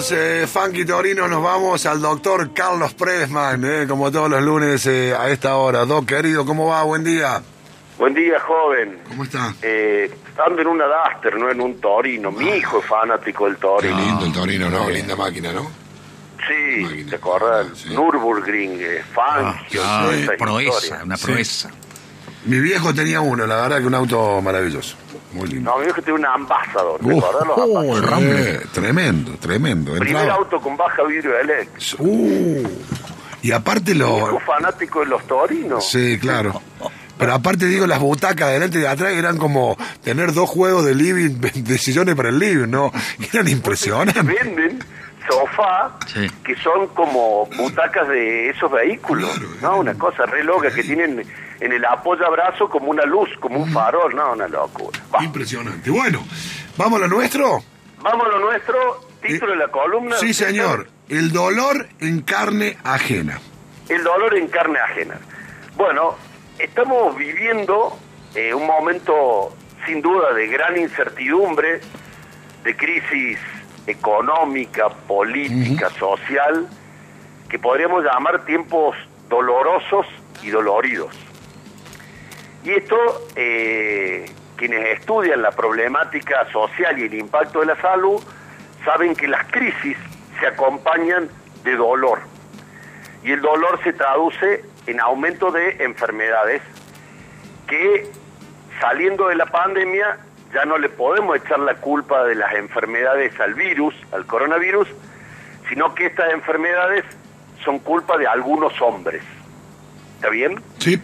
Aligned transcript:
los 0.00 0.12
eh, 0.12 0.46
Funky 0.46 0.86
Torinos 0.86 1.28
nos 1.28 1.42
vamos 1.42 1.84
al 1.84 2.00
doctor 2.00 2.54
Carlos 2.54 2.94
Presman, 2.94 3.62
eh, 3.66 3.86
como 3.86 4.10
todos 4.10 4.30
los 4.30 4.42
lunes 4.42 4.86
eh, 4.86 5.14
a 5.14 5.28
esta 5.28 5.56
hora. 5.56 5.84
Doc, 5.84 6.06
querido, 6.06 6.46
¿cómo 6.46 6.68
va? 6.68 6.82
Buen 6.84 7.04
día. 7.04 7.42
Buen 7.98 8.14
día, 8.14 8.40
joven. 8.40 8.98
¿Cómo 9.06 9.24
está? 9.24 9.52
Eh, 9.60 10.10
ando 10.42 10.62
en 10.62 10.68
una 10.68 10.84
Duster, 10.86 11.38
no 11.38 11.50
en 11.50 11.60
un 11.60 11.78
Torino. 11.82 12.30
Mi 12.32 12.48
hijo 12.48 12.78
es 12.78 12.86
fanático 12.86 13.44
del 13.44 13.56
Qué 13.56 13.60
Torino. 13.60 13.98
lindo 13.98 14.24
el 14.24 14.32
Torino, 14.32 14.70
¿no? 14.70 14.88
Linda 14.88 15.14
máquina, 15.16 15.52
¿no? 15.52 15.70
Sí, 16.48 16.82
Máquina. 16.82 17.10
¿te 17.10 17.16
acordás? 17.16 17.66
Sí. 17.74 17.90
Nürburgring, 17.90 18.80
Fangio, 19.14 19.82
Ah, 19.84 20.08
sí, 20.14 20.22
esa 20.22 20.32
proeza, 20.38 20.78
historia. 20.78 21.04
una 21.04 21.16
Sí. 21.18 21.26
proeza. 21.26 21.70
Mi 22.46 22.58
viejo 22.58 22.94
tenía 22.94 23.20
uno, 23.20 23.46
la 23.46 23.56
verdad 23.56 23.80
que 23.80 23.86
un 23.86 23.94
auto 23.94 24.40
maravilloso. 24.40 24.96
Muy 25.32 25.48
lindo. 25.48 25.70
No, 25.70 25.78
mi 25.78 25.84
viejo 25.84 26.02
tiene 26.02 26.18
un 26.18 26.26
Ambassador, 26.26 26.98
¿te 27.00 27.06
Uf, 27.06 27.24
acordás 27.24 27.46
los 27.46 27.58
oh, 27.58 27.96
el 27.96 28.02
Rambler. 28.02 28.54
Eh, 28.62 28.66
tremendo, 28.72 29.32
tremendo. 29.40 29.92
Primer 29.94 30.22
Entraba- 30.22 30.38
auto 30.40 30.60
con 30.60 30.76
baja 30.76 31.02
vidrio 31.04 31.38
eléctrico. 31.38 32.02
Uh, 32.02 32.68
y 33.42 33.52
aparte 33.52 33.92
Mi 33.92 33.98
lo... 34.00 34.18
hijo 34.18 34.40
fanático 34.40 35.00
de 35.00 35.06
los 35.06 35.22
Torinos. 35.26 35.88
Sí, 35.88 36.18
claro. 36.20 36.60
Pero 37.16 37.34
aparte 37.34 37.66
digo, 37.66 37.86
las 37.86 38.00
butacas 38.00 38.48
de 38.48 38.54
adelante 38.56 38.78
y 38.78 38.80
de 38.80 38.88
atrás 38.88 39.12
eran 39.12 39.36
como 39.36 39.76
tener 40.02 40.32
dos 40.32 40.48
juegos 40.48 40.84
de 40.86 40.94
living, 40.94 41.38
de 41.54 41.78
sillones 41.78 42.14
para 42.14 42.30
el 42.30 42.38
living, 42.38 42.68
¿no? 42.68 42.90
Eran 43.32 43.46
impresionantes. 43.48 44.24
Venden 44.24 44.78
sofá 45.30 45.92
Sí. 46.06 46.26
que 46.44 46.56
son 46.56 46.88
como 46.88 47.46
butacas 47.56 48.08
de 48.08 48.50
esos 48.50 48.70
vehículos, 48.70 49.30
Claro, 49.38 49.48
¿no? 49.62 49.76
Una 49.78 49.94
cosa 49.94 50.26
re 50.26 50.42
loca 50.44 50.72
que 50.74 50.82
tienen 50.82 51.22
en 51.60 51.72
el 51.72 51.84
apoyabrazo 51.84 52.68
como 52.68 52.90
una 52.90 53.04
luz, 53.04 53.28
como 53.40 53.60
un 53.60 53.70
farol, 53.72 54.14
no, 54.14 54.32
una 54.32 54.48
locura. 54.48 54.98
Va. 55.14 55.22
Impresionante. 55.22 55.90
Bueno, 55.90 56.24
¿vamos 56.76 56.98
a 56.98 57.02
lo 57.02 57.08
nuestro? 57.08 57.62
Vamos 58.02 58.26
a 58.26 58.30
lo 58.30 58.38
nuestro, 58.40 59.08
título 59.22 59.52
de 59.52 59.58
la 59.58 59.68
columna. 59.68 60.16
Sí, 60.16 60.32
señor. 60.34 60.88
El 61.08 61.32
dolor 61.32 61.86
en 62.00 62.22
carne 62.22 62.78
ajena. 62.84 63.40
El 63.88 64.02
dolor 64.04 64.36
en 64.36 64.48
carne 64.48 64.78
ajena. 64.78 65.18
Bueno, 65.76 66.14
estamos 66.58 67.16
viviendo 67.16 67.98
eh, 68.34 68.54
un 68.54 68.66
momento 68.66 69.54
sin 69.86 70.00
duda 70.00 70.32
de 70.32 70.46
gran 70.46 70.78
incertidumbre, 70.78 71.80
de 72.64 72.76
crisis 72.76 73.38
económica, 73.86 74.88
política, 74.88 75.90
social, 75.90 76.68
que 77.48 77.58
podríamos 77.58 78.04
llamar 78.04 78.44
tiempos 78.44 78.96
dolorosos 79.28 80.06
y 80.42 80.50
doloridos. 80.50 81.14
Y 82.64 82.70
esto, 82.70 82.96
eh, 83.36 84.30
quienes 84.56 84.98
estudian 84.98 85.42
la 85.42 85.50
problemática 85.50 86.50
social 86.52 86.98
y 86.98 87.04
el 87.04 87.14
impacto 87.14 87.60
de 87.60 87.66
la 87.66 87.80
salud, 87.80 88.22
saben 88.84 89.14
que 89.14 89.28
las 89.28 89.46
crisis 89.50 89.96
se 90.38 90.46
acompañan 90.46 91.28
de 91.64 91.76
dolor. 91.76 92.20
Y 93.22 93.32
el 93.32 93.40
dolor 93.40 93.80
se 93.82 93.92
traduce 93.92 94.64
en 94.86 95.00
aumento 95.00 95.50
de 95.50 95.76
enfermedades 95.84 96.62
que 97.66 98.10
saliendo 98.80 99.28
de 99.28 99.36
la 99.36 99.46
pandemia 99.46 100.18
ya 100.52 100.64
no 100.64 100.78
le 100.78 100.88
podemos 100.88 101.36
echar 101.36 101.60
la 101.60 101.74
culpa 101.76 102.24
de 102.24 102.34
las 102.34 102.54
enfermedades 102.54 103.38
al 103.40 103.54
virus, 103.54 103.94
al 104.12 104.26
coronavirus, 104.26 104.88
sino 105.68 105.94
que 105.94 106.06
estas 106.06 106.32
enfermedades 106.32 107.04
son 107.64 107.78
culpa 107.78 108.18
de 108.18 108.26
algunos 108.26 108.80
hombres. 108.80 109.22
¿Está 110.16 110.30
bien? 110.30 110.60
Sí. 110.78 111.00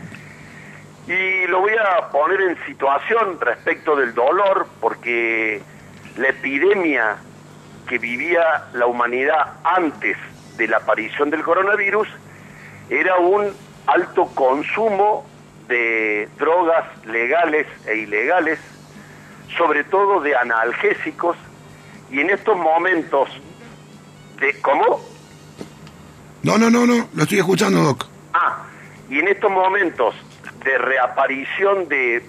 Y 1.07 1.47
lo 1.47 1.61
voy 1.61 1.73
a 1.75 2.09
poner 2.09 2.41
en 2.41 2.67
situación 2.67 3.41
respecto 3.41 3.95
del 3.95 4.15
dolor, 4.15 4.67
porque 4.81 5.63
la 6.17 6.29
epidemia 6.29 7.17
que 7.87 7.99
vivía 7.99 8.65
la 8.73 8.87
humanidad 8.87 9.55
antes 9.63 10.17
de 10.57 10.67
la 10.67 10.79
aparición 10.79 11.31
del 11.31 11.43
coronavirus 11.43 12.09
era 12.91 13.17
un 13.17 13.55
alto 13.87 14.27
consumo 14.35 15.27
de 15.69 16.29
drogas 16.39 16.85
legales 17.07 17.67
e 17.87 17.97
ilegales, 17.97 18.59
sobre 19.57 19.85
todo 19.85 20.21
de 20.21 20.37
analgésicos, 20.37 21.37
y 22.11 22.21
en 22.21 22.31
estos 22.31 22.57
momentos 22.57 23.29
de... 24.41 24.61
¿Cómo? 24.61 25.01
No, 26.43 26.59
no, 26.59 26.71
no, 26.71 26.87
no. 26.87 27.09
Lo 27.15 27.23
estoy 27.23 27.39
escuchando, 27.39 27.81
Doc. 27.83 28.07
Ah, 28.33 28.65
y 29.11 29.19
en 29.19 29.29
estos 29.29 29.51
momentos 29.51 30.15
de 30.65 30.79
reaparición 30.79 31.89
de 31.89 32.23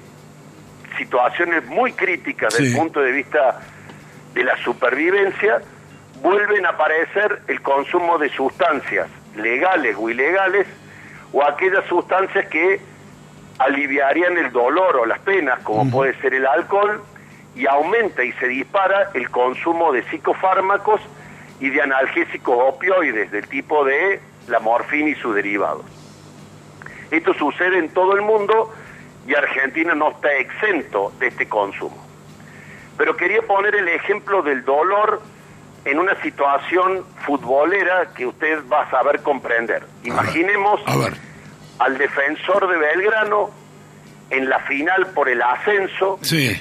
situaciones 0.98 1.66
muy 1.66 1.92
críticas 1.94 2.54
Sí. 2.54 2.64
desde 2.64 2.76
el 2.78 2.82
punto 2.82 3.02
de 3.02 3.12
vista 3.12 3.60
de 4.34 4.44
la 4.44 4.58
supervivencia, 4.64 5.62
vuelven 6.22 6.66
a 6.66 6.70
aparecer 6.70 7.42
el 7.48 7.62
consumo 7.62 8.18
de 8.18 8.30
sustancias 8.30 9.08
legales 9.36 9.96
o 10.00 10.10
ilegales 10.10 10.66
o 11.32 11.44
aquellas 11.44 11.86
sustancias 11.86 12.48
que 12.48 12.80
aliviarían 13.60 14.38
el 14.38 14.52
dolor 14.52 14.98
o 14.98 15.06
las 15.06 15.20
penas, 15.20 15.60
como 15.64 15.90
puede 15.90 16.14
ser 16.22 16.34
el 16.34 16.46
alcohol, 16.46 17.02
y 17.56 17.66
aumenta 17.66 18.24
y 18.24 18.32
se 18.34 18.48
dispara 18.48 19.10
el 19.14 19.30
consumo 19.30 19.92
de 19.92 20.04
psicofármacos 20.04 21.02
y 21.60 21.70
de 21.70 21.82
analgésicos 21.82 22.58
opioides 22.60 23.32
del 23.32 23.48
tipo 23.48 23.84
de 23.84 24.20
la 24.48 24.60
morfina 24.60 25.10
y 25.10 25.16
sus 25.16 25.34
derivados. 25.34 25.86
Esto 27.10 27.34
sucede 27.34 27.80
en 27.80 27.90
todo 27.90 28.14
el 28.14 28.22
mundo 28.22 28.74
y 29.26 29.34
Argentina 29.34 29.96
no 29.96 30.12
está 30.12 30.32
exento 30.34 31.12
de 31.20 31.28
este 31.28 31.50
consumo. 31.50 31.98
Pero 32.98 33.16
quería 33.16 33.42
poner 33.42 33.76
el 33.76 33.88
ejemplo 33.88 34.42
del 34.42 34.64
dolor 34.64 35.22
en 35.86 36.00
una 36.00 36.20
situación 36.22 37.06
futbolera 37.26 38.14
que 38.14 38.26
usted 38.26 38.60
va 38.72 38.84
a 38.84 38.90
saber 38.90 39.22
comprender. 39.22 39.86
Imaginemos 40.04 40.82
A 40.86 40.98
ver. 40.98 41.27
Al 41.80 41.98
defensor 41.98 42.68
de 42.70 42.78
Belgrano 42.78 43.52
en 44.30 44.50
la 44.50 44.60
final 44.62 45.08
por 45.08 45.30
el 45.30 45.42
ascenso, 45.42 46.20
Sí, 46.22 46.60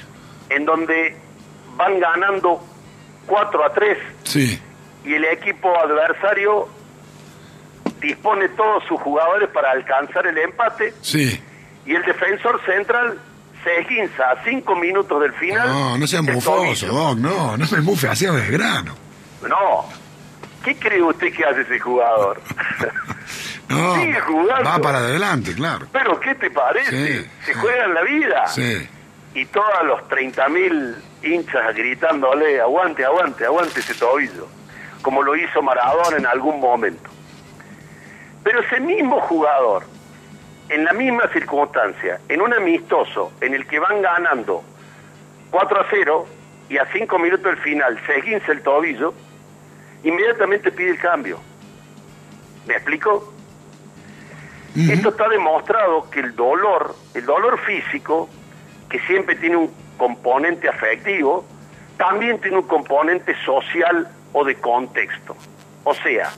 en 0.49 0.65
donde 0.65 1.15
van 1.75 1.99
ganando 1.99 2.63
4 3.25 3.65
a 3.65 3.73
3 3.73 3.97
sí. 4.23 4.59
y 5.03 5.13
el 5.13 5.25
equipo 5.25 5.69
adversario 5.77 6.69
dispone 7.99 8.47
todos 8.49 8.83
sus 8.87 8.99
jugadores 9.01 9.49
para 9.49 9.71
alcanzar 9.71 10.27
el 10.27 10.37
empate 10.37 10.93
Sí. 11.01 11.39
y 11.85 11.95
el 11.95 12.03
defensor 12.03 12.61
central 12.65 13.19
se 13.63 13.79
esguinza 13.81 14.31
a 14.31 14.43
5 14.43 14.75
minutos 14.75 15.19
del 15.21 15.33
final. 15.33 15.67
No, 15.67 15.97
no 15.97 16.07
sea 16.07 16.19
el 16.19 16.25
mufoso, 16.31 16.55
tobillo. 16.55 16.87
Doc. 16.93 17.17
No, 17.17 17.57
no 17.57 17.65
me 17.71 17.81
mufe 17.81 18.07
hacia 18.07 18.31
Belgrano. 18.31 18.95
No. 19.41 19.85
¿Qué 20.63 20.75
cree 20.77 21.01
usted 21.01 21.33
que 21.33 21.43
hace 21.43 21.61
ese 21.61 21.79
jugador? 21.79 22.41
No. 23.69 23.95
Sigue 23.95 24.19
jugando. 24.21 24.69
Va 24.69 24.79
para 24.79 24.99
adelante, 24.99 25.53
claro. 25.53 25.87
Pero 25.91 26.19
¿qué 26.19 26.35
te 26.35 26.49
parece? 26.49 26.89
Sí, 26.89 27.29
se 27.45 27.53
sí. 27.53 27.59
juega 27.59 27.85
en 27.85 27.93
la 27.93 28.01
vida. 28.01 28.47
Sí. 28.47 28.87
Y 29.33 29.45
todos 29.45 29.83
los 29.85 30.01
30.000 30.09 30.95
hinchas 31.23 31.75
gritándole, 31.75 32.61
aguante, 32.61 33.03
aguante, 33.03 33.45
aguante 33.45 33.79
ese 33.79 33.93
tobillo. 33.93 34.47
Como 35.01 35.21
lo 35.21 35.35
hizo 35.35 35.61
Maradona 35.61 36.17
en 36.17 36.25
algún 36.25 36.59
momento. 36.59 37.09
Pero 38.43 38.61
ese 38.61 38.79
mismo 38.79 39.19
jugador, 39.21 39.83
en 40.69 40.85
la 40.85 40.93
misma 40.93 41.27
circunstancia, 41.33 42.19
en 42.29 42.41
un 42.41 42.53
amistoso 42.53 43.33
en 43.41 43.53
el 43.53 43.67
que 43.67 43.79
van 43.79 44.01
ganando 44.01 44.63
4 45.51 45.81
a 45.81 45.85
0 45.89 46.27
y 46.69 46.77
a 46.77 46.85
5 46.91 47.19
minutos 47.19 47.45
del 47.45 47.57
final 47.57 47.99
se 48.05 48.17
esguince 48.17 48.51
el 48.51 48.61
tobillo, 48.61 49.13
inmediatamente 50.03 50.71
pide 50.71 50.91
el 50.91 50.99
cambio. 50.99 51.39
¿Me 52.65 52.75
explico? 52.75 53.33
Esto 54.77 55.09
está 55.09 55.27
demostrado 55.27 56.07
que 56.11 56.19
el 56.19 56.35
dolor, 56.35 56.95
el 57.15 57.25
dolor 57.25 57.59
físico, 57.61 58.29
que 58.89 58.99
siempre 59.01 59.35
tiene 59.35 59.57
un 59.57 59.71
componente 59.97 60.69
afectivo, 60.69 61.45
también 61.97 62.39
tiene 62.39 62.57
un 62.57 62.67
componente 62.67 63.35
social 63.43 64.07
o 64.33 64.45
de 64.45 64.55
contexto. 64.55 65.35
O 65.83 65.93
sea, 65.95 66.29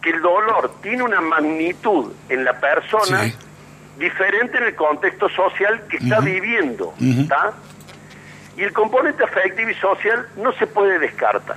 que 0.00 0.08
el 0.10 0.22
dolor 0.22 0.72
tiene 0.80 1.02
una 1.02 1.20
magnitud 1.20 2.12
en 2.30 2.44
la 2.44 2.58
persona 2.58 3.24
Sí. 3.24 3.34
diferente 3.98 4.56
en 4.56 4.64
el 4.64 4.74
contexto 4.74 5.28
social 5.28 5.86
que 5.88 5.98
está 5.98 6.20
viviendo. 6.20 6.94
¿está? 6.98 7.52
Y 8.56 8.62
el 8.62 8.72
componente 8.72 9.22
afectivo 9.24 9.68
y 9.68 9.74
social 9.74 10.26
no 10.36 10.52
se 10.52 10.66
puede 10.66 10.98
descartar. 10.98 11.56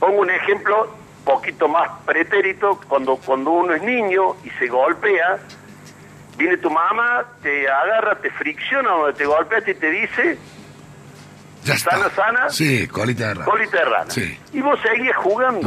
Pongo 0.00 0.20
un 0.22 0.30
ejemplo 0.30 0.88
poquito 1.26 1.68
más 1.68 1.90
pretérito, 2.06 2.80
cuando, 2.88 3.16
cuando 3.16 3.50
uno 3.50 3.74
es 3.74 3.82
niño 3.82 4.36
y 4.44 4.50
se 4.58 4.68
golpea, 4.68 5.38
viene 6.38 6.56
tu 6.58 6.70
mamá, 6.70 7.24
te 7.42 7.68
agarra, 7.68 8.14
te 8.16 8.30
fricciona 8.30 8.90
donde 8.90 9.12
te 9.18 9.26
golpeaste 9.26 9.72
y 9.72 9.74
te 9.74 9.90
dice, 9.90 10.38
Ya 11.64 11.74
está. 11.74 11.90
¿Sana, 11.90 12.10
sana? 12.10 12.48
Sí, 12.50 12.86
colita 12.88 13.28
de 13.28 13.34
rana. 13.34 13.44
colita 13.44 13.76
de 13.78 13.84
rana. 13.84 14.10
Sí. 14.10 14.38
Y 14.54 14.60
vos 14.60 14.78
seguís 14.80 15.14
jugando. 15.16 15.66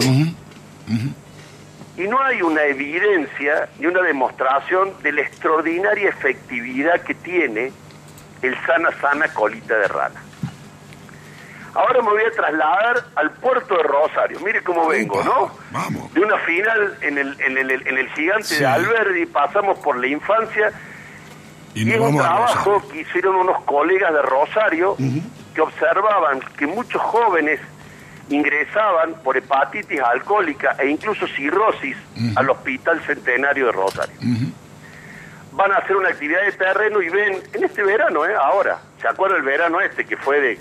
Y 1.98 2.08
no 2.08 2.24
hay 2.24 2.42
una 2.42 2.64
evidencia 2.64 3.68
ni 3.78 3.86
una 3.88 4.02
demostración 4.02 4.94
de 5.04 5.12
la 5.12 5.22
extraordinaria 5.22 6.10
efectividad 6.10 7.02
que 7.02 7.14
tiene 7.14 7.74
el 8.42 8.56
sana 8.66 8.90
sana 9.02 9.28
colita 9.34 9.78
de 9.78 9.88
rana. 9.90 10.24
Ahora 11.76 12.02
me 12.02 12.10
voy 12.10 12.24
a 12.24 12.32
trasladar 12.32 13.04
al 13.16 13.32
puerto 13.32 13.76
de 13.78 13.84
Rosario. 13.84 14.40
Mire 14.42 14.62
cómo 14.64 14.88
vengo, 14.88 15.24
¿no? 15.24 15.52
Vamos. 15.72 16.14
De 16.14 16.22
una 16.22 16.38
final 16.40 16.98
en 17.02 17.18
el, 17.18 17.40
en 17.42 17.58
el, 17.58 17.72
en 17.72 17.98
el 17.98 18.10
gigante 18.10 18.44
Sí. 18.46 18.60
de 18.60 18.66
Alberdi, 18.66 19.26
pasamos 19.28 19.78
por 19.80 19.98
la 19.98 20.08
infancia 20.08 20.72
Y 21.76 21.82
y 21.82 21.86
nos 21.86 21.96
es 21.96 22.02
un 22.02 22.18
trabajo 22.18 22.84
que 22.92 23.02
hicieron 23.02 23.36
unos 23.36 23.64
colegas 23.66 24.14
de 24.14 24.22
Rosario 24.22 24.96
que 25.54 25.62
observaban 25.62 26.40
que 26.58 26.66
muchos 26.68 27.02
jóvenes 27.02 27.60
ingresaban 28.30 29.14
por 29.24 29.38
hepatitis 29.38 30.00
alcohólica 30.02 30.76
e 30.80 30.88
incluso 30.88 31.26
cirrosis 31.28 31.98
al 32.36 32.50
Hospital 32.50 33.02
Centenario 33.06 33.68
de 33.68 33.72
Rosario. 33.72 34.16
Van 35.52 35.72
a 35.72 35.78
hacer 35.78 35.96
una 35.96 36.10
actividad 36.10 36.42
de 36.42 36.52
terreno 36.54 37.02
y 37.02 37.10
ven, 37.10 37.42
en 37.54 37.64
este 37.64 37.84
verano, 37.84 38.26
¿eh? 38.26 38.34
ahora, 38.40 38.80
¿se 39.02 39.08
acuerda 39.08 39.36
el 39.38 39.42
verano 39.44 39.82
este 39.82 40.06
que 40.06 40.16
fue 40.16 40.40
de 40.40 40.60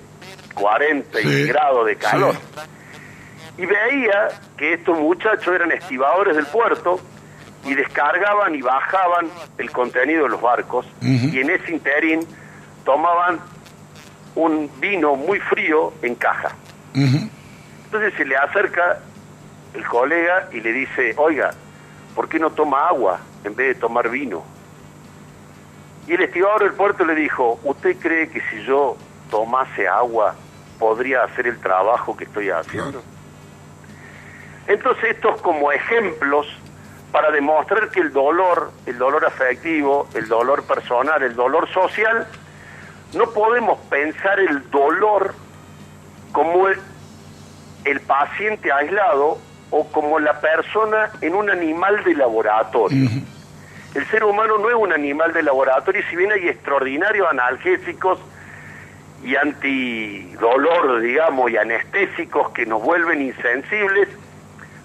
40 0.60 1.18
Sí, 1.20 1.44
grados 1.48 1.86
de 1.86 1.96
calor? 1.96 2.34
sí. 2.34 3.62
Y 3.62 3.66
veía 3.66 4.28
que 4.56 4.74
estos 4.74 4.98
muchachos 4.98 5.52
eran 5.54 5.72
estibadores 5.72 6.36
del 6.36 6.46
puerto 6.46 7.00
y 7.64 7.74
descargaban 7.74 8.54
y 8.54 8.62
bajaban 8.62 9.28
el 9.58 9.70
contenido 9.72 10.22
de 10.24 10.28
los 10.30 10.40
barcos 10.40 10.86
y 11.02 11.40
en 11.40 11.50
ese 11.50 11.72
interín 11.72 12.20
tomaban 12.84 13.40
un 14.36 14.70
vino 14.78 15.16
muy 15.16 15.40
frío 15.40 15.92
en 16.02 16.14
caja. 16.14 16.52
Entonces 16.94 18.14
se 18.16 18.24
le 18.24 18.36
acerca 18.36 19.00
el 19.74 19.84
colega 19.86 20.48
y 20.52 20.60
le 20.60 20.72
dice, 20.72 21.14
oiga, 21.16 21.50
¿por 22.14 22.28
qué 22.28 22.38
no 22.38 22.50
toma 22.50 22.86
agua 22.88 23.18
en 23.42 23.56
vez 23.56 23.74
de 23.74 23.74
tomar 23.80 24.08
vino? 24.08 24.44
Y 26.06 26.12
el 26.14 26.22
estibador 26.22 26.62
del 26.62 26.72
puerto 26.74 27.04
le 27.04 27.16
dijo, 27.16 27.58
¿usted 27.64 27.96
cree 27.98 28.28
que 28.30 28.40
si 28.50 28.62
yo 28.64 28.96
tomase 29.30 29.88
agua 29.88 30.34
podría 30.78 31.24
hacer 31.24 31.46
el 31.46 31.58
trabajo 31.60 32.16
que 32.16 32.24
estoy 32.24 32.50
haciendo? 32.50 33.02
Entonces 34.66 35.04
estos 35.16 35.40
como 35.42 35.72
ejemplos 35.72 36.46
para 37.12 37.30
demostrar 37.30 37.90
que 37.90 38.00
el 38.00 38.12
dolor, 38.12 38.70
el 38.86 38.98
dolor 38.98 39.24
afectivo, 39.24 40.08
el 40.14 40.28
dolor 40.28 40.64
personal, 40.64 41.22
el 41.22 41.34
dolor 41.34 41.68
social, 41.72 42.26
no 43.14 43.30
podemos 43.30 43.78
pensar 43.88 44.38
el 44.38 44.70
dolor 44.70 45.34
como 46.32 46.68
el, 46.68 46.78
el 47.84 48.00
paciente 48.00 48.70
aislado 48.70 49.38
o 49.70 49.88
como 49.90 50.18
la 50.18 50.40
persona 50.40 51.10
en 51.22 51.34
un 51.34 51.50
animal 51.50 52.04
de 52.04 52.14
laboratorio. 52.14 53.08
El 53.94 54.06
ser 54.08 54.22
humano 54.24 54.58
no 54.58 54.68
es 54.68 54.76
un 54.76 54.92
animal 54.92 55.32
de 55.32 55.42
laboratorio, 55.42 56.02
y 56.02 56.04
si 56.10 56.16
bien 56.16 56.30
hay 56.30 56.46
extraordinarios 56.48 57.26
analgésicos 57.30 58.18
y 59.24 59.36
antidolor, 59.36 61.00
digamos, 61.00 61.50
y 61.50 61.56
anestésicos 61.56 62.50
que 62.50 62.66
nos 62.66 62.82
vuelven 62.82 63.22
insensibles, 63.22 64.08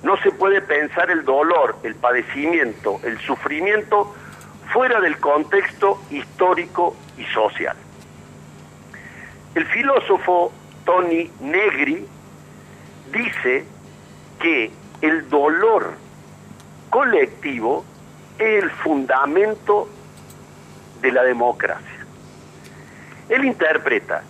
no 0.01 0.18
se 0.18 0.31
puede 0.31 0.62
pensar 0.62 1.09
el 1.12 1.24
dolor, 1.24 1.77
el 1.83 1.95
padecimiento, 1.95 3.00
el 3.03 3.18
sufrimiento 3.19 4.13
fuera 4.71 5.00
del 5.00 5.18
contexto 5.19 6.01
histórico 6.09 6.95
y 7.18 7.24
social. 7.25 7.77
El 9.56 9.65
filósofo 9.68 10.51
Tony 10.83 11.29
Negri 11.39 12.06
dice 13.12 13.65
que 14.39 14.71
el 15.01 15.29
dolor 15.29 15.94
colectivo 16.89 17.86
es 18.38 18.63
el 18.63 18.69
fundamento 18.71 19.88
de 21.01 21.12
la 21.12 21.24
democracia. 21.24 21.93
Él 23.30 23.46
interpreta 23.46 24.24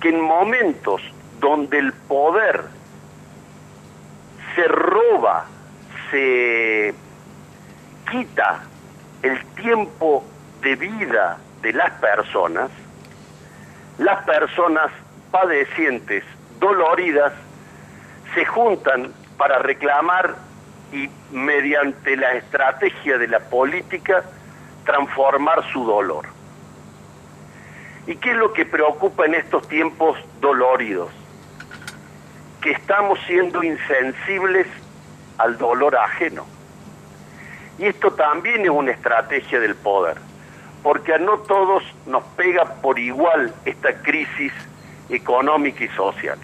que 0.00 0.08
en 0.08 0.20
momentos 0.20 1.02
donde 1.38 1.78
el 1.78 1.92
poder 1.92 2.64
se 4.54 4.66
roba, 4.66 5.46
se 6.10 6.94
quita 8.10 8.62
el 9.22 9.44
tiempo 9.54 10.24
de 10.62 10.76
vida 10.76 11.38
de 11.62 11.72
las 11.72 11.92
personas, 12.00 12.70
las 13.98 14.24
personas 14.24 14.90
padecientes, 15.30 16.24
doloridas, 16.58 17.32
se 18.34 18.44
juntan 18.44 19.12
para 19.36 19.58
reclamar 19.58 20.36
y 20.92 21.08
mediante 21.30 22.16
la 22.16 22.32
estrategia 22.32 23.18
de 23.18 23.28
la 23.28 23.40
política 23.40 24.24
transformar 24.84 25.62
su 25.72 25.84
dolor. 25.84 26.26
¿Y 28.10 28.16
qué 28.16 28.32
es 28.32 28.36
lo 28.36 28.52
que 28.52 28.66
preocupa 28.66 29.24
en 29.24 29.36
estos 29.36 29.68
tiempos 29.68 30.18
doloridos? 30.40 31.10
Que 32.60 32.72
estamos 32.72 33.20
siendo 33.28 33.62
insensibles 33.62 34.66
al 35.38 35.56
dolor 35.56 35.94
ajeno. 35.94 36.44
Y 37.78 37.84
esto 37.84 38.10
también 38.10 38.62
es 38.62 38.70
una 38.70 38.90
estrategia 38.90 39.60
del 39.60 39.76
poder, 39.76 40.16
porque 40.82 41.14
a 41.14 41.18
no 41.18 41.38
todos 41.38 41.84
nos 42.06 42.24
pega 42.36 42.64
por 42.82 42.98
igual 42.98 43.54
esta 43.64 44.02
crisis 44.02 44.52
económica 45.08 45.84
y 45.84 45.88
social. 45.90 46.38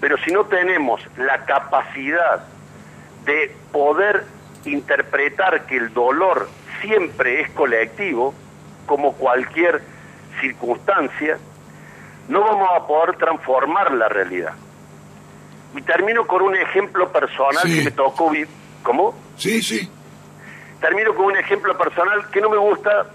Pero 0.00 0.16
si 0.24 0.32
no 0.32 0.46
tenemos 0.46 1.02
la 1.18 1.44
capacidad 1.44 2.46
de 3.26 3.54
poder 3.70 4.24
interpretar 4.64 5.66
que 5.66 5.76
el 5.76 5.92
dolor 5.92 6.48
siempre 6.80 7.42
es 7.42 7.50
colectivo, 7.50 8.32
como 8.86 9.12
cualquier 9.12 9.82
circunstancia, 10.40 11.38
no 12.28 12.40
vamos 12.42 12.68
a 12.76 12.86
poder 12.86 13.16
transformar 13.16 13.92
la 13.92 14.08
realidad. 14.08 14.52
Y 15.76 15.82
termino 15.82 16.26
con 16.26 16.42
un 16.42 16.56
ejemplo 16.56 17.10
personal 17.12 17.62
Sí. 17.64 17.78
que 17.78 17.84
me 17.84 17.90
tocó 17.92 18.30
vivir. 18.30 18.48
¿Cómo? 18.82 19.14
Sí, 19.36 19.62
sí. 19.62 19.88
Termino 20.80 21.14
con 21.14 21.26
un 21.26 21.36
ejemplo 21.36 21.76
personal 21.76 22.30
que 22.30 22.40
no 22.40 22.48
me 22.48 22.56
gusta, 22.56 23.06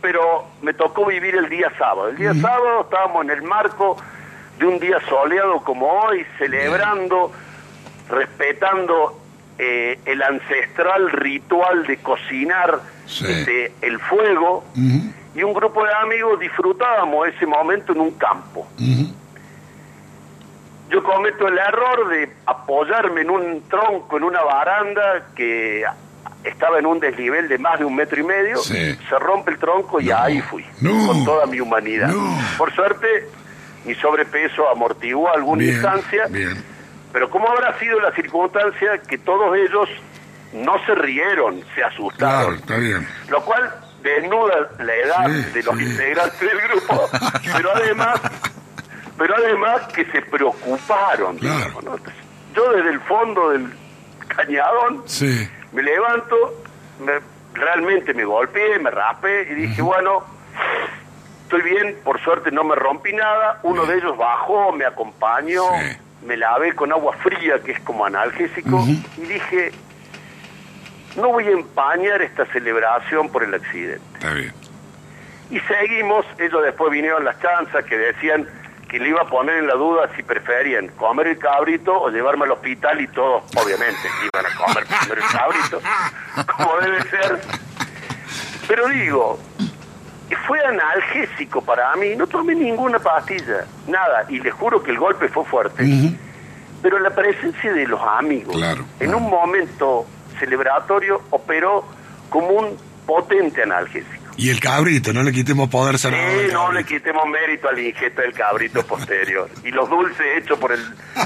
pero 0.00 0.46
me 0.62 0.74
tocó 0.74 1.06
vivir 1.06 1.36
el 1.36 1.48
día 1.48 1.70
sábado. 1.78 2.08
El 2.08 2.16
día 2.16 2.34
sábado 2.34 2.80
estábamos 2.82 3.22
en 3.24 3.30
el 3.30 3.42
marco 3.42 3.96
de 4.58 4.66
un 4.66 4.78
día 4.80 4.98
soleado 5.08 5.62
como 5.62 5.86
hoy, 5.88 6.26
celebrando, 6.38 7.30
respetando 8.10 9.18
eh, 9.58 9.98
el 10.06 10.22
ancestral 10.22 11.10
ritual 11.12 11.86
de 11.86 11.98
cocinar 11.98 12.80
Sí. 13.06 13.26
este, 13.28 13.72
el 13.82 13.98
fuego, 14.00 14.64
Ujú, 14.74 15.12
y 15.34 15.42
un 15.42 15.52
grupo 15.54 15.84
de 15.84 15.92
amigos 15.94 16.38
disfrutábamos 16.40 17.28
ese 17.28 17.46
momento 17.46 17.92
en 17.92 18.00
un 18.00 18.10
campo. 18.12 18.66
Yo 20.90 21.02
cometo 21.02 21.48
el 21.48 21.56
error 21.56 22.08
de 22.10 22.30
apoyarme 22.46 23.22
en 23.22 23.30
un 23.30 23.62
tronco, 23.68 24.16
en 24.18 24.24
una 24.24 24.42
baranda 24.42 25.26
que 25.34 25.84
estaba 26.44 26.78
en 26.78 26.86
un 26.86 27.00
desnivel 27.00 27.48
de 27.48 27.56
más 27.56 27.78
de 27.78 27.84
un 27.86 27.94
metro 27.94 28.20
y 28.20 28.24
medio, 28.24 28.58
Sí. 28.58 28.94
se 29.08 29.18
rompe 29.18 29.52
el 29.52 29.58
tronco 29.58 30.00
y 30.00 30.06
No, 30.06 30.18
ahí 30.18 30.40
fui, 30.42 30.64
no, 30.80 31.06
con 31.06 31.24
toda 31.24 31.46
mi 31.46 31.60
humanidad. 31.60 32.08
no. 32.08 32.36
Por 32.58 32.74
suerte, 32.74 33.06
mi 33.86 33.94
sobrepeso 33.94 34.68
amortiguó 34.68 35.32
alguna 35.32 35.60
Bien, 35.62 35.74
instancia, 35.74 36.26
bien. 36.28 36.62
pero 37.12 37.30
¿cómo 37.30 37.48
habrá 37.48 37.78
sido 37.78 37.98
la 38.00 38.12
circunstancia 38.12 38.98
que 38.98 39.16
todos 39.18 39.56
ellos 39.56 39.88
no 40.52 40.74
se 40.84 40.94
rieron, 40.96 41.60
se 41.74 41.80
Claro, 41.80 41.88
asustaron? 41.94 42.54
está 42.56 42.76
bien. 42.76 43.08
Lo 43.30 43.40
cual 43.44 43.72
desnuda 44.02 44.70
la 44.78 44.94
edad 44.94 45.26
Sí, 45.26 45.50
de 45.52 45.62
los 45.62 45.76
sí. 45.78 45.84
integrantes 45.84 46.40
del 46.40 46.60
grupo, 46.60 47.08
pero 47.56 47.70
además, 47.74 48.20
pero 49.18 49.36
además 49.36 49.82
que 49.94 50.04
se 50.06 50.22
preocuparon. 50.22 51.38
Claro. 51.38 51.58
digamos, 51.58 51.84
¿no? 51.84 51.96
Yo 52.54 52.72
desde 52.72 52.90
el 52.90 53.00
fondo 53.00 53.50
del 53.50 53.72
cañadón 54.28 55.02
Sí. 55.06 55.48
me 55.72 55.82
levanto, 55.82 56.36
me- 57.00 57.20
realmente 57.54 58.14
me 58.14 58.24
golpeé, 58.24 58.78
me 58.78 58.90
raspé 58.90 59.42
y 59.50 59.54
dije, 59.54 59.82
bueno, 59.82 60.24
estoy 61.44 61.62
bien, 61.62 61.96
por 62.04 62.20
suerte 62.22 62.50
no 62.50 62.64
me 62.64 62.74
rompí 62.74 63.12
nada. 63.12 63.60
Uno 63.62 63.84
de 63.86 63.98
ellos 63.98 64.16
bajó, 64.16 64.72
me 64.72 64.84
acompañó, 64.86 65.64
me 66.26 66.36
lavé 66.36 66.74
con 66.74 66.92
agua 66.92 67.14
fría, 67.22 67.60
que 67.64 67.72
es 67.72 67.80
como 67.80 68.06
analgésico, 68.06 68.84
y 69.18 69.20
dije, 69.22 69.72
no 71.16 71.28
voy 71.28 71.46
a 71.46 71.50
empañar 71.50 72.22
esta 72.22 72.46
celebración 72.46 73.28
por 73.30 73.42
el 73.44 73.54
accidente. 73.54 74.00
Está 74.14 74.32
bien. 74.34 74.52
Y 75.50 75.60
seguimos, 75.60 76.24
ellos 76.38 76.62
después 76.62 76.90
vinieron 76.90 77.24
las 77.24 77.38
chanzas 77.40 77.84
que 77.84 77.98
decían 77.98 78.46
que 78.88 78.98
le 78.98 79.08
iba 79.10 79.22
a 79.22 79.26
poner 79.26 79.56
en 79.56 79.66
la 79.66 79.74
duda 79.74 80.08
si 80.16 80.22
preferían 80.22 80.88
comer 80.88 81.26
el 81.28 81.38
cabrito 81.38 81.94
o 81.98 82.10
llevarme 82.10 82.44
al 82.44 82.52
hospital 82.52 83.00
y 83.00 83.08
todos, 83.08 83.44
obviamente, 83.56 84.00
iban 84.32 84.46
a 84.52 84.56
comer 84.56 84.84
primero 84.86 85.22
el 85.22 85.28
cabrito, 85.38 85.80
como 86.56 86.76
debe 86.80 87.02
ser. 87.04 87.40
Pero 88.68 88.88
digo, 88.88 89.38
fue 90.46 90.60
analgésico 90.64 91.62
para 91.62 91.94
mí, 91.96 92.16
no 92.16 92.26
tomé 92.26 92.54
ninguna 92.54 92.98
pastilla, 92.98 93.64
nada, 93.86 94.24
y 94.28 94.40
les 94.40 94.52
juro 94.54 94.82
que 94.82 94.90
el 94.90 94.98
golpe 94.98 95.28
fue 95.28 95.44
fuerte. 95.44 95.84
Pero 96.82 96.98
la 96.98 97.10
presencia 97.10 97.72
de 97.72 97.86
los 97.86 98.00
amigos 98.00 98.56
Claro, 98.56 98.84
en 99.00 99.10
claro. 99.10 99.18
un 99.18 99.30
momento 99.30 100.06
celebratorio 100.46 101.22
operó 101.30 101.84
como 102.28 102.48
un 102.48 102.76
potente 103.06 103.62
analgésico. 103.62 104.32
Y 104.36 104.48
el 104.50 104.60
cabrito, 104.60 105.12
no 105.12 105.22
le 105.22 105.30
quitemos 105.30 105.68
poder 105.68 105.98
sanador. 105.98 106.26
Sí, 106.30 106.46
no 106.52 106.62
cabrito. 106.64 106.72
le 106.72 106.84
quitemos 106.84 107.26
mérito 107.28 107.68
al 107.68 107.78
ingesto 107.78 108.22
del 108.22 108.32
cabrito 108.32 108.84
posterior. 108.86 109.48
y 109.62 109.70
los 109.70 109.88
dulces 109.90 110.26
hechos 110.38 110.58
por 110.58 110.72
el, 110.72 110.80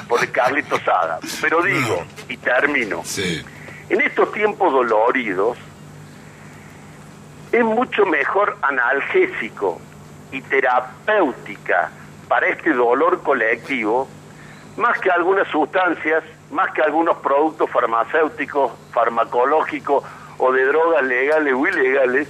por 0.08 0.20
el 0.22 0.30
Carlito 0.32 0.78
Sada. 0.80 1.18
Pero 1.40 1.62
digo, 1.62 2.04
y 2.28 2.36
termino, 2.36 3.02
Sí. 3.04 3.42
en 3.88 4.00
estos 4.02 4.32
tiempos 4.32 4.72
doloridos, 4.72 5.56
es 7.52 7.64
mucho 7.64 8.04
mejor 8.06 8.58
analgésico 8.62 9.80
y 10.32 10.42
terapéutica 10.42 11.90
para 12.28 12.48
este 12.48 12.72
dolor 12.72 13.22
colectivo, 13.22 14.08
más 14.76 14.98
que 14.98 15.10
algunas 15.10 15.46
sustancias, 15.48 16.24
más 16.50 16.72
que 16.72 16.82
algunos 16.82 17.16
productos 17.18 17.70
farmacéuticos, 17.70 18.72
farmacológicos 18.92 20.04
o 20.38 20.52
de 20.52 20.64
drogas 20.64 21.02
legales 21.04 21.54
o 21.54 21.66
ilegales, 21.66 22.28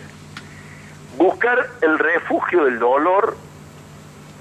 buscar 1.17 1.67
el 1.83 1.99
refugio 1.99 2.65
del 2.65 2.79
dolor 2.79 3.37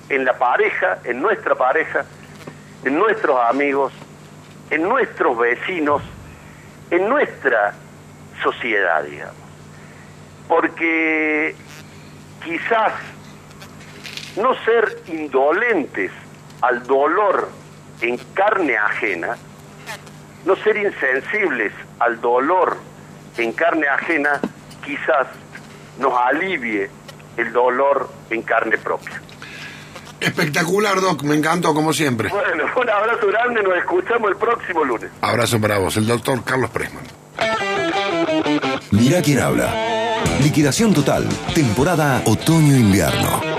en 0.09 0.25
la 0.25 0.37
pareja, 0.37 0.99
en 1.03 1.21
nuestra 1.21 1.55
pareja, 1.55 2.05
en 2.83 2.97
nuestros 2.97 3.39
amigos, 3.49 3.91
en 4.69 4.83
nuestros 4.83 5.37
vecinos, 5.37 6.01
en 6.91 7.09
nuestra 7.09 7.73
sociedad, 8.43 9.03
digamos. 9.03 9.35
Porque 10.47 11.55
quizás 12.43 12.93
no 14.37 14.53
ser 14.63 15.01
indolentes 15.07 16.11
al 16.61 16.85
dolor 16.85 17.49
en 18.01 18.17
carne 18.33 18.77
ajena, 18.77 19.37
no 20.45 20.55
ser 20.57 20.77
insensibles 20.77 21.73
al 21.99 22.21
dolor 22.21 22.77
en 23.37 23.51
carne 23.51 23.87
ajena, 23.87 24.39
quizás 24.83 25.27
nos 25.99 26.13
alivie 26.13 26.89
el 27.37 27.51
dolor 27.51 28.09
en 28.29 28.41
carne 28.43 28.77
propia. 28.77 29.21
Espectacular, 30.19 30.99
Doc, 31.01 31.23
me 31.23 31.35
encantó 31.35 31.73
como 31.73 31.93
siempre. 31.93 32.29
Bueno, 32.29 32.63
un 32.75 32.89
abrazo 32.89 33.27
grande, 33.27 33.61
nos 33.61 33.77
escuchamos 33.77 34.29
el 34.31 34.37
próximo 34.37 34.83
lunes. 34.83 35.11
Abrazo 35.21 35.59
para 35.59 35.77
vos, 35.77 35.97
el 35.97 36.07
doctor 36.07 36.43
Carlos 36.43 36.69
Presman. 36.69 37.03
Mira 38.91 39.21
quién 39.21 39.39
habla. 39.39 39.69
Liquidación 40.41 40.93
total. 40.93 41.27
Temporada 41.53 42.21
otoño-invierno. 42.25 43.54